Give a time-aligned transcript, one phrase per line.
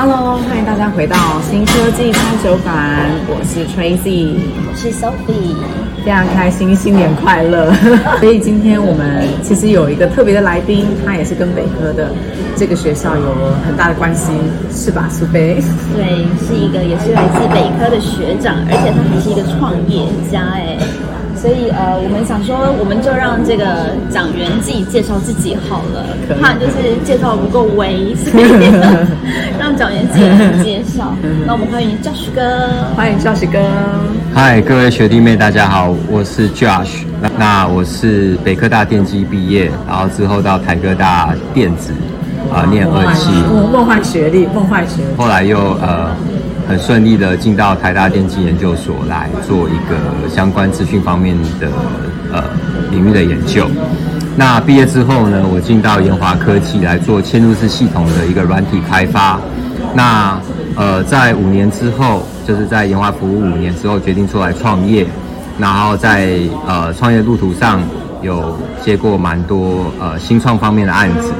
[0.00, 5.56] Hello，欢迎大家回到新科技餐酒馆，我是 Tracy，我是 Sophie，
[6.04, 7.72] 非常开心，新年快乐！
[8.22, 12.12] 所以今天我们其实有一个特别的来宾，他也是跟北科的
[12.54, 13.34] 这个学校有
[13.66, 14.30] 很大的关系，
[14.70, 15.60] 是吧，苏菲？
[15.96, 20.78] 对，是一个也是来自北科的学长，而且他还是一个创业家，哎。
[21.40, 26.04] 所以呃，我们想说，我们就让这个讲员自己介绍自己好了，
[26.42, 28.44] 怕就是介绍不够威，所以
[29.56, 31.14] 让讲员自己介绍。
[31.46, 33.58] 那我们欢迎 Josh 哥，欢迎 Josh 哥。
[34.34, 37.04] 嗨，各位学弟妹，大家好，我是 Josh。
[37.38, 41.92] 那我是北科大电机毕业，然后之后到台科大电子
[42.52, 43.30] 啊、呃、念二技，
[43.72, 45.16] 梦幻学历，梦幻学历。
[45.16, 46.10] 后来又呃。
[46.68, 51.68] 很顺利的进到台大电机研究所来做一个相关资讯方面的
[52.30, 52.44] 呃
[52.90, 53.66] 领域的研究。
[54.36, 59.40] 那毕业之后呢，我进到研华科技来做嵌入式系统的一个软体开发。
[59.94, 60.38] 那
[60.76, 65.06] 呃，在五年之后，就是在研华服务五年之后，决定出来创业。
[65.58, 67.80] 然后在呃创业路途上
[68.22, 71.32] 有接过蛮多呃新创方面的案子。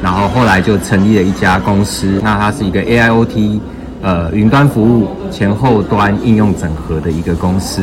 [0.00, 3.60] 然后后来就成立了一家公司，那它是一个 AIoT。
[4.08, 7.82] 呃，云端服务前后端应用整合的一个公司。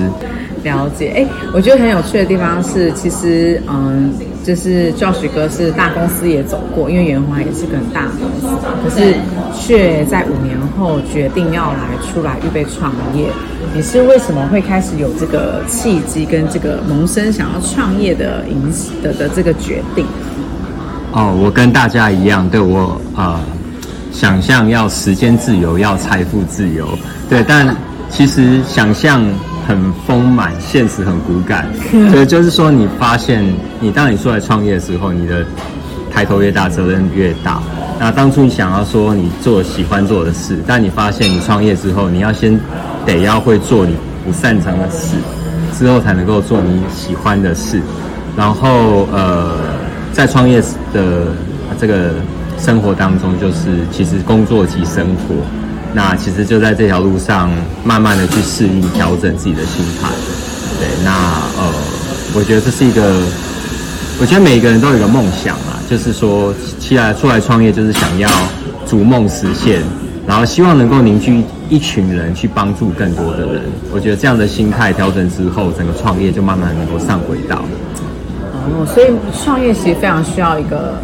[0.64, 4.12] 了解，哎，我觉得很有趣的地方是，其实，嗯，
[4.44, 9.14] 就是 Josh 哥是大公司也走过，因为元华也是个很大的公司嘛，可是
[9.54, 13.28] 却在五年后决定要来出来预备创业。
[13.76, 18.60] 你是为什么会开始有这个契机跟这个萌生想要创业的影
[19.04, 20.04] 的的这个决定？
[21.12, 23.40] 哦，我跟大家一样，对我啊。
[23.48, 23.55] 呃
[24.16, 26.88] 想象要时间自由，要财富自由，
[27.30, 27.76] 对，但
[28.10, 29.22] 其实想象
[29.68, 29.78] 很
[30.08, 31.68] 丰满，现实很骨感。
[32.12, 33.44] 所以就是说，你发现，
[33.82, 35.46] 你当你出来创业的时候，你的
[36.10, 37.62] 抬头越大，责任越大。
[38.00, 42.58] 那当初你想要说你做喜欢做的事，但你发现你创业之后，你要先
[43.06, 45.18] 得要会做你不擅长的事，
[45.78, 47.82] 之后才能够做你喜欢的事。
[48.38, 49.58] 然后呃，
[50.14, 50.62] 在创业
[50.94, 51.34] 的
[51.78, 52.14] 这个。
[52.58, 55.36] 生活当中就是其实工作及生活，
[55.94, 57.52] 那其实就在这条路上
[57.84, 60.10] 慢慢的去适应调整自己的心态。
[60.80, 61.12] 对，那
[61.58, 61.72] 呃，
[62.34, 63.22] 我觉得这是一个，
[64.20, 68.30] 我觉得每个人都有一个梦想嘛，就是说起来出来创业就是想要
[68.88, 69.82] 逐梦实现，
[70.26, 73.62] 然后希望能够凝聚一群人去帮助更多的人。
[73.94, 77.64] 我觉得这样的心态调整之后，整个创业就慢慢能够上轨道。
[78.68, 79.08] 哦，所以
[79.44, 80.96] 创业其实非常需要一个。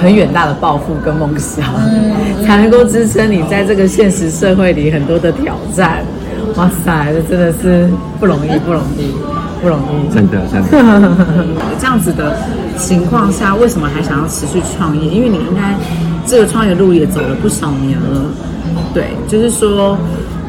[0.00, 1.64] 很远大的抱负跟梦想，
[2.44, 6.04] 才能够支撑你在这个现实社会里很多的挑战。
[6.56, 7.88] 哇塞，这真的是
[8.20, 9.12] 不容易，不容易，
[9.60, 10.68] 不容易，真的，真的。
[11.80, 12.36] 这样子的
[12.78, 15.08] 情况下，为什么还想要持续创业？
[15.08, 15.74] 因为你应该
[16.26, 18.30] 这个创业路也走了不少年了。
[18.92, 19.98] 对，就是说，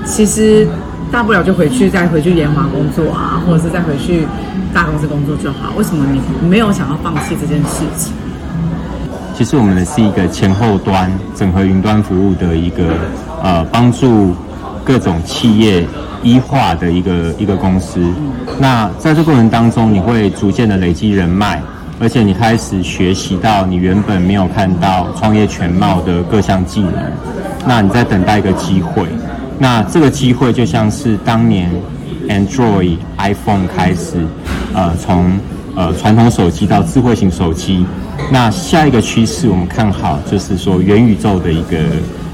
[0.05, 0.67] 其实
[1.11, 4.27] 大不了就回去，再回去研华工作啊，或者是再回去
[4.73, 5.73] 大公司工作就好。
[5.75, 8.13] 为什么你没有想要放弃这件事情？
[9.37, 12.95] 其实我们的是一个前后端整合云端服务的一个
[13.43, 14.33] 呃，帮助
[14.83, 15.85] 各种企业
[16.23, 17.99] 一化的一个一个公司。
[18.59, 21.61] 那在这过程当中，你会逐渐的累积人脉，
[21.99, 26.93] 而且你开始学习到你原本没有看到创业全貌的各项技能。
[27.67, 29.05] 那你在等待一个机会。
[29.59, 31.69] 那这个机会就像是当年
[32.29, 34.25] Android iPhone 开始，
[34.73, 35.37] 呃，从
[35.75, 37.85] 呃传统手机到智慧型手机。
[38.31, 41.77] 那下一个趋势，我们看好就是说元宇宙的一个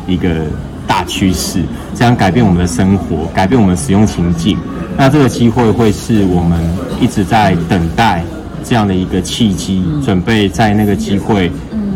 [0.07, 0.46] 一个
[0.88, 1.59] 大趋势，
[1.96, 4.57] 这样改变我们的生活，改变我们的使用情境。
[4.97, 6.59] 那这个机会会是我们
[7.00, 8.24] 一直在等待
[8.63, 11.52] 这样的一个契机，准备在那个机会，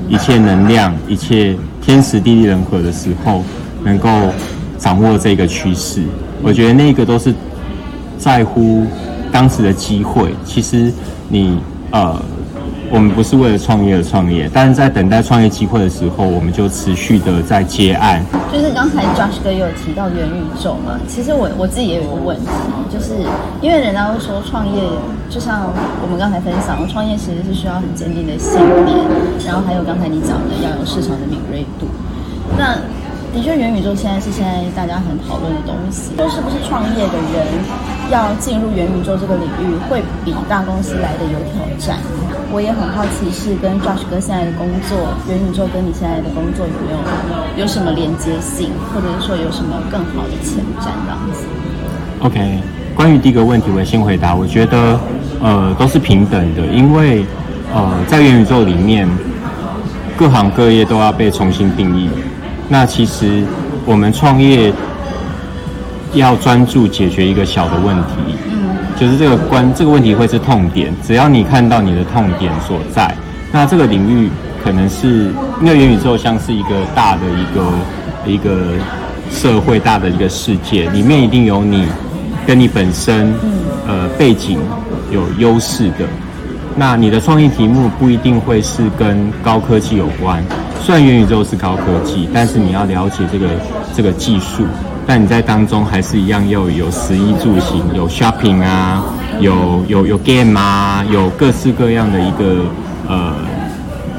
[0.09, 3.43] 一切能量、一切天时地利人和的时候，
[3.83, 4.09] 能够
[4.77, 6.01] 掌握这个趋势。
[6.41, 7.33] 我觉得那个都是
[8.17, 8.85] 在乎
[9.31, 10.33] 当时的机会。
[10.43, 10.91] 其实
[11.29, 11.59] 你
[11.91, 12.15] 呃。
[12.91, 18.23] 我们不是为了创业而创业，但是在等待创业机会的时候，我们就持续的在接案。
[18.53, 22.45] 就是刚才 Josh 哥也有提到元宇宙嘛，其实我我自己也有一个问题，
[22.93, 23.15] 就是
[23.59, 24.79] 因为人家会说创业，
[25.31, 25.65] 就像
[26.03, 28.95] 我们刚才分享，创业其实是需要很坚定的信念，
[29.43, 31.87] 然后还有刚才你讲的要有市场的敏锐度。
[32.55, 32.77] 那
[33.35, 37.45] 的确，元宇宙现在是现在大家很讨论的东西，说是不是创业的人
[38.09, 41.99] 要进入元宇宙这个领域，会比大公司来的有挑战？
[42.53, 51.43] 我也很好奇，是跟 Josh 哥现在的工作，元宇宙跟你现在的工作有没有有什么连接性，或者是说有什么更好的前瞻这样子
[52.21, 52.61] ？OK，
[52.95, 54.33] 关于第一个问题，我先回答。
[54.33, 54.97] 我觉得
[55.43, 57.25] 呃都是平等的，因为
[57.73, 59.05] 呃在元宇宙里面，
[60.15, 62.09] 各行各业都要被重新定义。
[62.67, 63.43] 那其实，
[63.85, 64.73] 我们创业
[66.13, 73.15] 要专注解决一个小的问题，嗯，就是这个关这个问题会是痛点，只要你看到你的痛点所在，
[73.51, 74.29] 那这个领域
[74.63, 75.31] 可能是
[75.61, 78.73] 因为元宇宙像是一个大的一个一个
[79.29, 81.85] 社会大的一个世界，里面一定有你
[82.47, 83.31] 跟你本身
[83.87, 84.59] 呃背景
[85.11, 86.05] 有优势的。
[86.77, 90.43] 那你的创意题目不一定会是跟高科技有关，
[90.81, 93.47] 虽然元宇宙是高科技，但是你要了解这个
[93.95, 94.65] 这个技术，
[95.07, 99.01] 但你在当中还是一样要有食衣住行，有 shopping 啊，
[99.39, 102.65] 有有有 game 啊，有各式各样的一个
[103.07, 103.33] 呃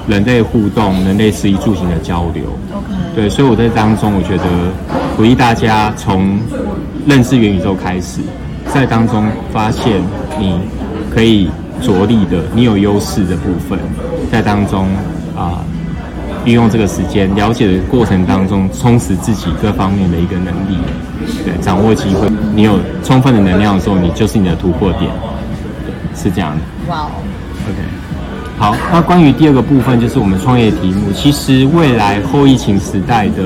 [0.08, 2.44] 人类互动、人类食衣住行的交流。
[2.72, 3.16] Okay.
[3.16, 4.44] 对，所以我在当中，我觉得
[5.14, 6.38] 鼓励大家从
[7.06, 8.20] 认识元宇宙开始，
[8.72, 10.00] 在当中发现
[10.38, 10.58] 你
[11.14, 11.50] 可以。
[11.82, 13.78] 着力的，你有优势的部分，
[14.30, 14.86] 在当中
[15.36, 15.64] 啊，
[16.44, 20.78] 运用这个时间了解的过程当中，充实自己各方面的一个能力，
[21.44, 22.28] 对，掌握机会。
[22.54, 25.10] 你有充分的能量的时候，你就是你的突破点，
[25.84, 26.62] 对，是这样的。
[26.90, 27.10] 哇哦
[27.68, 27.78] ，OK，
[28.58, 31.12] 好，那关于第二个部分，就是我们创业题目。
[31.12, 33.42] 其实未来后疫情时代的，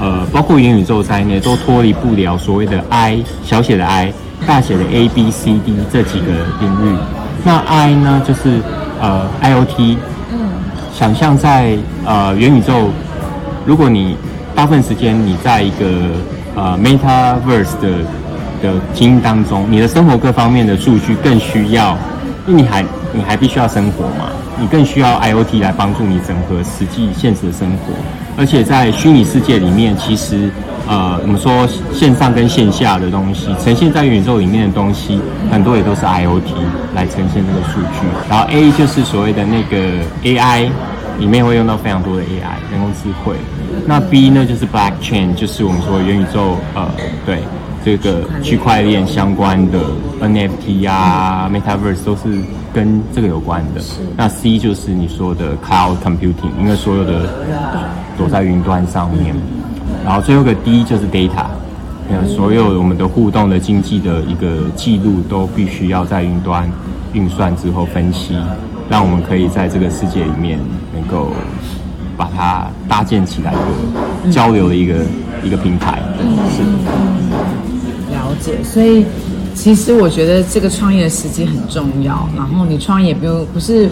[0.00, 4.12] 呃，包括元宇宙在内，都脱离不了所谓的 I 小写的 I
[4.46, 6.26] 大写的 A B C D 这几个
[6.60, 6.96] 领域。
[7.44, 8.60] 那 I 呢，就是
[9.00, 9.96] 呃 IoT，
[10.30, 10.38] 嗯，
[10.94, 12.90] 想象在呃元宇宙，
[13.66, 14.16] 如果你
[14.54, 15.86] 大部分时间你在一个
[16.54, 17.88] 呃 Metaverse 的
[18.62, 21.96] 的经营当中，你的生活各方面的数据更需要，
[22.46, 27.92] 因为你还你还必须要生活嘛，你更需要 IoT 来帮助你整合实际现实的生活，
[28.36, 30.50] 而且在虚拟世界里面，其实。
[30.84, 31.64] 呃，我们说
[31.94, 36.42] 线上跟线下的东西，呈现在宇宙里面的东西，很多也都是 IoT
[36.92, 38.04] 来呈现这个数据。
[38.28, 40.68] 然后 A 就是所谓的那个 AI，
[41.20, 43.36] 里面会用到非常多的 AI 人工智慧。
[43.86, 46.90] 那 B 呢，就是 Blockchain，就是我们说元宇宙，呃，
[47.24, 47.38] 对
[47.84, 49.80] 这个区块链相关的
[50.20, 52.22] NFT 啊，Metaverse 都是
[52.72, 53.80] 跟这个有关的。
[54.16, 57.28] 那 C 就是你说的 Cloud Computing，因为所有的
[58.16, 59.34] 躲在云端上面。
[60.04, 61.46] 然后最后一个 D 就是 data，
[62.26, 66.70] 所有我们的互动的经济的一个记录都必须要在云端
[67.12, 68.36] 运算之后分析，
[68.88, 70.58] 让我们可以在这个世界里面
[70.94, 71.30] 能够
[72.16, 74.94] 把它搭建起来一个交流的一个
[75.42, 76.00] 一个平台。
[78.40, 78.62] 解。
[78.64, 79.04] 所以
[79.54, 82.28] 其实我觉得这个创业的时机很重要。
[82.36, 83.88] 然后你创业不用不是。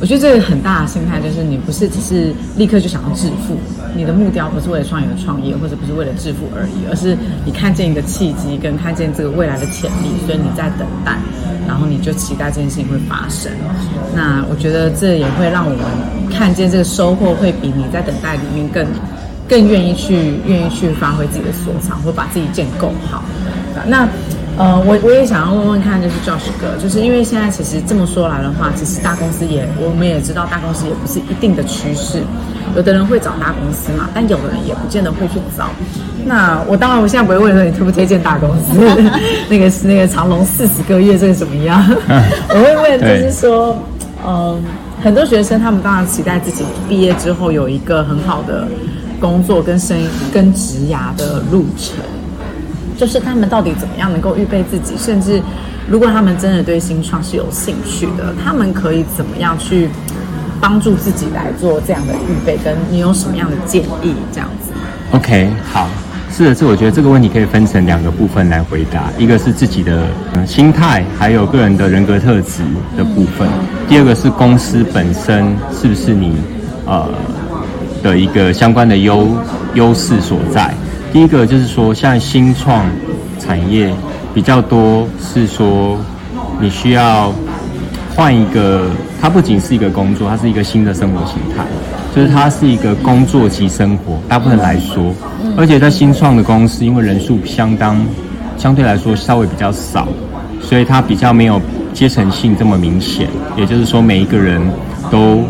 [0.00, 3.56] 我觉得这个很大的心态就是，你不是只是立刻就想要致富，
[3.94, 11.16] 你的目标不是为了创业而创业，或者不是为了致富而已，而是你看见一个契机，跟看见这个未来的潜力，所以你在等待，
[11.68, 13.52] 然后你就期待这件事情会发生。
[14.12, 15.86] 那我觉得这也会让我们
[16.28, 18.84] 看见这个收获会比你在等待里面更
[19.52, 23.22] 更愿意去愿意去发挥自己的所长，或把自己建构好。
[23.86, 24.08] 那。
[24.54, 32.22] 呃，我我也想要问问看，就是 Josh 哥，就是因为现在其实这么说来的话，其实大公司也，我们也知道大公司也不是一定的趋势，
[32.76, 35.70] 有的人会找大公司嘛，但有的人也不见得会去找。
[36.26, 38.78] 那我当然我现在不会问说你推不推荐大公司，
[39.48, 41.82] 那个是那个长隆四十个月这个怎么样？
[42.52, 43.74] 我会问就是说，
[44.22, 44.60] 嗯、呃，
[45.02, 48.68] 很多学生他们当然期待自己毕业之后有一个很好的
[49.22, 49.96] 工作跟生
[50.34, 51.96] 跟职涯的路程。
[52.94, 55.40] 就是他们到底怎么样能够预备自己，甚至
[55.88, 59.88] 如果他们真的对新创是有兴趣的，他们可以怎么样去
[60.60, 62.56] 帮助自己来做这样的预备？
[62.62, 64.14] 跟你有什么样的建议？
[64.32, 64.70] 这样子
[65.12, 65.88] ？OK，好，
[66.30, 70.06] 是的，是我觉得这个问题可以分成两个部分来回答，一个是自己的
[70.46, 72.62] 心态，还有个人的人格特质
[72.96, 73.48] 的部分；
[73.88, 76.36] 第二个是公司本身是不是你
[76.86, 77.08] 呃
[78.02, 79.28] 的一个相关的优
[79.74, 80.72] 优势所在。
[81.12, 82.86] 第一个就是说，像新创
[83.38, 83.92] 产业
[84.34, 85.98] 比较多，是说
[86.60, 87.32] 你需要
[88.14, 88.90] 换一个，
[89.20, 91.64] 它不仅是一个工作，它是一个新的生活形态，
[92.14, 95.14] 就是它是一个工作及生活，大部分来说，
[95.56, 97.96] 而且在新创的公司，因为人数相当
[98.56, 100.08] 相对来说稍微比较少，
[100.62, 101.60] 所以它比较没有
[101.92, 104.60] 阶层性这么明显，也就是说每一个人
[105.10, 105.44] 都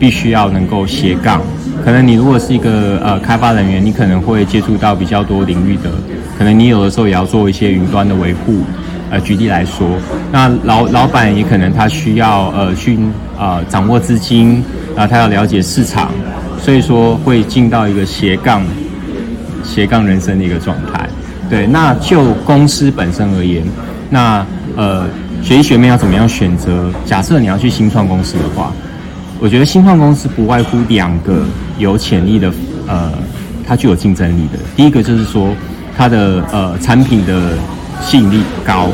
[0.00, 1.40] 必须要能够斜杠。
[1.84, 5.90] 可能你如果是一个呃开发人员，你可能会接触到比较多领域的，
[6.38, 8.62] 可能你有的时候也要做一些云端的维护。
[9.10, 9.88] 呃，举例来说，
[10.30, 12.96] 那老老板也可能他需要呃去
[13.36, 14.62] 呃掌握资金，
[14.94, 16.12] 然后他要了解市场，
[16.62, 18.62] 所以说会进到一个斜杠
[19.64, 21.08] 斜杠人生的一个状态。
[21.48, 23.64] 对，那就公司本身而言，
[24.08, 24.46] 那
[24.76, 25.06] 呃
[25.42, 26.88] 学弟学妹要怎么样选择？
[27.04, 28.72] 假设你要去新创公司的话。
[29.42, 31.42] 我觉得新创公司不外乎两个
[31.80, 32.52] 有潜力的，
[32.86, 33.10] 呃，
[33.66, 34.58] 它具有竞争力的。
[34.76, 35.48] 第一个就是说，
[35.96, 37.58] 它的呃产品的
[38.00, 38.88] 吸引力高，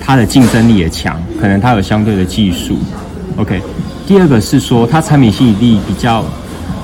[0.00, 2.78] 它的竞争力也强，可能它有相对的技术。
[3.36, 3.60] OK，
[4.06, 6.24] 第二个是说，它产品吸引力比较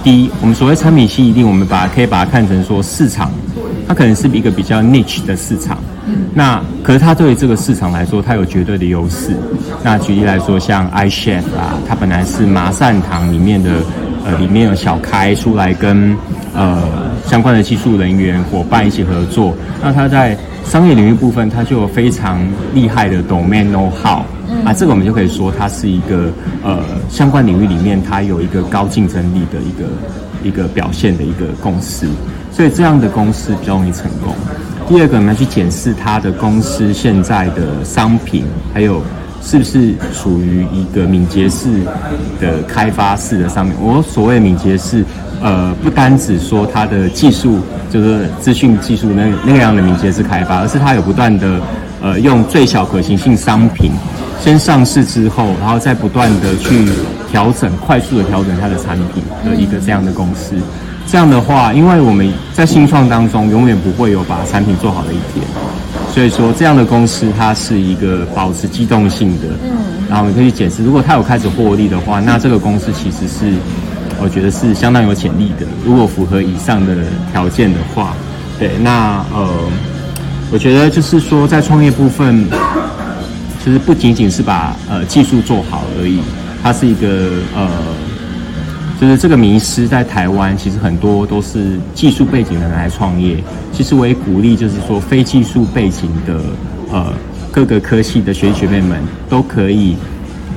[0.03, 0.31] 低。
[0.41, 3.31] 我们所谓产品吸引力，我们把它可以把它看成说市场，
[3.87, 5.79] 它可能是一个比较 niche 的市场。
[6.35, 9.31] 那可是它对于这个市场来说，它有绝对的优势。
[9.83, 13.71] 那举例来说，像 iChef 啊，它本来是麻善堂里面的，
[14.25, 16.17] 呃，里面有小开出来跟
[16.55, 16.83] 呃
[17.27, 19.55] 相关的技术人员伙伴一起合作。
[19.83, 22.41] 那他在商业领域部分，他就有非常
[22.73, 24.23] 厉害的 domain know-how。
[24.65, 26.31] 啊，这个我们就可以说它是一个
[26.63, 26.79] 呃
[27.09, 29.89] 相关领域里面它有一个高竞争力的一个
[30.43, 32.07] 一个表现的一个公司。
[32.51, 34.35] 所以这样的公司比较容易成功。
[34.87, 39.03] 第二个，我们要去检视他的公司现在的商品，还有
[39.45, 41.69] 是不是属于一个敏捷式
[42.41, 43.75] 的开发式的商品。
[43.79, 45.05] 我所谓敏捷式，
[45.43, 47.59] 呃，不单只说它的技术，
[47.91, 51.61] 就是资讯技术那那样的敏捷式开发，而是它有不断的
[52.01, 53.93] 呃用最小可行性商品
[54.41, 56.89] 先上市之后，然后再不断的去
[57.31, 60.55] 调整，快速的调整它的产品的一个这样的公司。
[61.07, 65.45] 这样的话，因为我们在新创当中永远不会有把产品做好的一天，
[66.15, 69.49] 所以说这样的公司它是一个保持机动性的。
[69.65, 69.71] 嗯，
[70.09, 73.53] 然后我们可以去检视，如果它有开始获利的话，那这个公司其实是
[74.23, 75.67] 我觉得是相当有潜力的。
[75.85, 76.95] 如果符合以上的
[77.33, 78.15] 条件的话，
[78.61, 79.49] 对，那呃，
[80.53, 82.47] 我觉得就是说在创业部分，
[83.65, 86.21] 其实不仅仅是把呃技术做好而已，
[86.63, 87.09] 它是一个
[87.57, 87.69] 呃。
[89.01, 93.37] 就是这个迷失在台湾，其实很多都是技术背景的人来创业。
[93.73, 96.41] 其实我也鼓励，就是说非技术背景的
[96.93, 97.13] 呃
[97.51, 98.99] 各个科系的学弟学妹们
[99.29, 99.97] 都可以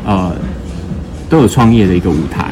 [0.05, 0.35] 呃
[1.27, 2.51] 都有创业的一个舞台。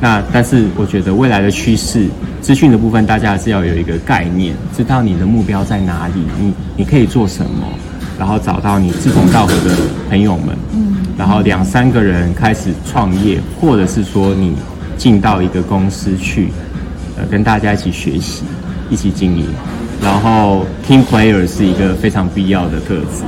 [0.00, 2.06] 那但是我觉得未来的趋势，
[2.40, 7.66] 资讯的部分大家还是要有一个概念，知道你的目标在哪里，你你可以做什么，
[8.18, 9.76] 然后找到你志同道合的
[10.08, 14.54] 朋友们，嗯，然后两三个人开始创业，或者是说你。
[14.96, 16.50] 进到一个公司去，
[17.16, 18.44] 呃，跟大家一起学习，
[18.88, 19.46] 一起经营，
[20.02, 23.22] 然后 team player 是一个非常必要的特质，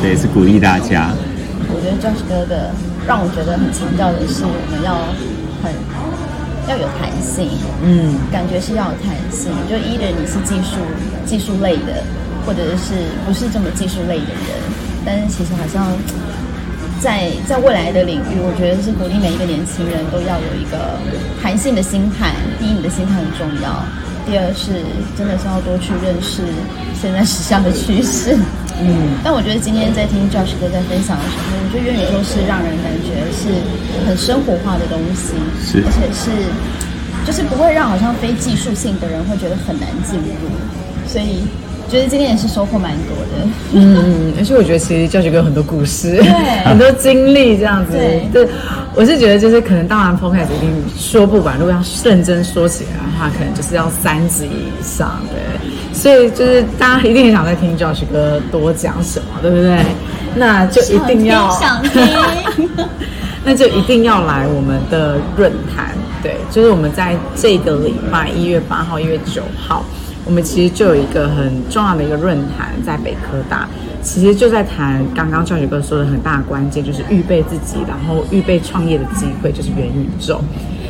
[0.00, 1.10] 对，是鼓励大家。
[1.68, 2.70] 我觉得 Josh 哥的
[3.06, 4.94] 让我觉得很强调的是，我们要
[5.62, 5.72] 很
[6.68, 7.48] 要有弹性，
[7.82, 9.52] 嗯，感觉是要有弹性。
[9.68, 10.78] 就 either 你是技术
[11.26, 12.02] 技术类的，
[12.46, 12.94] 或者是
[13.26, 14.50] 不是这么技术类的人，
[15.04, 15.86] 但是其实好像。
[17.00, 21.00] 在在未来的领域，我觉得是鼓励每一个年轻人都要有一个
[21.40, 22.36] 弹性的心态。
[22.60, 23.80] 第一，你的心态很重要；
[24.28, 24.84] 第二是
[25.16, 26.44] 真的是要多去认识
[27.00, 28.36] 现在时尚的趋势。
[28.76, 33.48] 嗯，但我觉得今天在听 Josh 哥在分享的时候，我觉得元宇宙是让人感觉是
[34.04, 35.32] 很生活化的东西，
[35.64, 36.28] 是，而且是
[37.24, 40.52] 就是不会让好像非技术性的人会觉得很难进入，
[41.08, 41.48] 所以。
[41.90, 46.24] 觉得今天也是收获蛮多的，嗯，而且我觉得其实教学哥有很多故事，对，
[46.64, 48.48] 很多经历这样子，对，对，
[48.94, 59.78] 我是觉得就是可能当然 Podcast 一定说不完，如果要认真说起来的话，可能就是要三集以上，对，所以就是大家一定很想再听教学哥多讲什么，对不对？
[60.36, 62.68] 那就一定要听，想听。
[63.42, 69.84] 那就一定要来我们的论坛，对，就是我们在这个礼拜一月八号、一月九号。
[70.30, 73.68] 我们其实就有一个很重要的一个论坛在北科大，
[74.00, 80.40] 其实就在谈刚刚教学哥说的很大的关键，就是预备自己，然后预备创业的机会，就是元宇宙。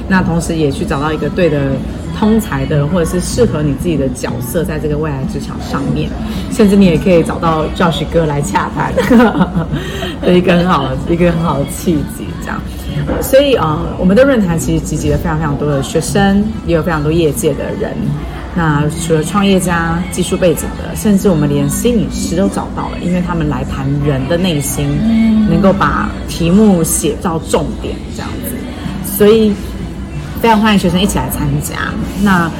[0.09, 1.59] 那同时也去找到一个对的
[2.19, 6.11] 通才的，或者是适合你自己的角色，在这个未来职场上面，
[6.53, 8.93] 甚至你也可以找到教学哥来洽谈
[10.21, 12.61] 的一个很好的一个很好的契机，这样。
[13.23, 17.97] 所以啊、我们的论坛其实集结了非常非常多的学生，也有非常多业界的人。
[18.55, 24.87] 那除了创业家、技术背景的，甚至我们连心理师都找到了，因为他们来谈人的内心，
[25.49, 29.53] 能够把题目写到重点这样子，所以
[30.43, 31.77] 非常欢迎学生一起来参加。
[32.23, 32.51] 那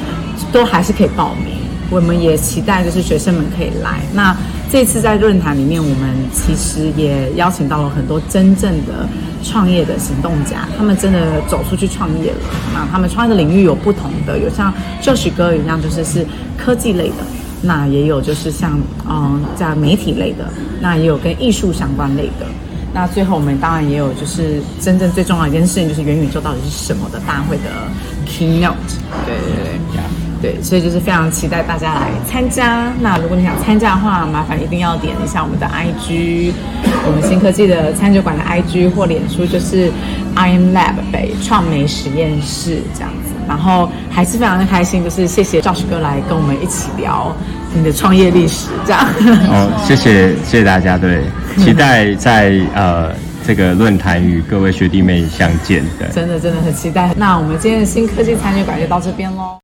[0.51, 1.57] 都还是可以报名，
[1.91, 3.99] 我们也期待就是学生们可以来。
[4.13, 4.35] 那
[4.71, 9.07] 这次在论坛里面，我们其实也邀请到了很多真正的。
[9.43, 12.37] 创业的行动家，他们真的走出去创业了。
[12.75, 14.71] 那他们创业的领域有不同的，有像
[15.01, 16.23] Josh 哥一样，就是是
[16.59, 17.23] 科技类的；
[17.63, 18.79] 那也有就是像
[19.09, 20.45] 嗯，在媒体类的；
[20.79, 22.45] 那也有跟艺术相关类的。
[22.93, 27.63] 那最后我们当然也有就是真正最重要的一件事情，就是元宇宙到底是什么的大会的
[28.27, 28.75] Keynote。
[29.25, 30.20] 对对对。
[30.41, 32.91] 对，所以就是非常期待大家来参加。
[32.99, 36.51] 那如果你想参加的话，麻烦一定要点一下我们的 IG，
[37.05, 39.91] 我们新科技的餐酒馆的 IG 或脸书，就是
[40.35, 43.31] I am Lab 北创美实验室这样子。
[43.47, 47.35] 然后还是非常的开心，就是谢谢 Josh 哥来跟我们一起聊
[47.73, 49.05] 你的创业历史，这样。
[49.49, 51.23] 哦，谢谢谢谢大家，对，
[51.57, 53.11] 期待在呃
[53.45, 57.13] 这个论坛与各位学弟妹相见的，真的真的很期待。
[57.17, 59.57] 那我们今天的新科技餐酒馆就到这边喽。